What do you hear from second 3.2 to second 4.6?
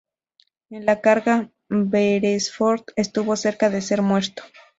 cerca de ser muerto.